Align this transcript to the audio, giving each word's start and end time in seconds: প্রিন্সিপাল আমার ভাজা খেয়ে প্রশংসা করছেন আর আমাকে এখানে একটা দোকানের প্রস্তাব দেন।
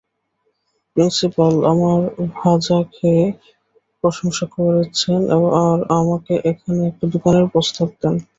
প্রিন্সিপাল 0.91 1.53
আমার 1.71 1.99
ভাজা 2.35 2.77
খেয়ে 2.93 3.25
প্রশংসা 4.03 4.45
করছেন 4.55 5.19
আর 5.65 5.77
আমাকে 5.99 6.33
এখানে 6.51 6.81
একটা 6.87 7.05
দোকানের 7.13 7.45
প্রস্তাব 7.53 7.87
দেন। 8.01 8.15